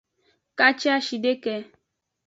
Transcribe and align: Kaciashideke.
Kaciashideke. 0.57 1.53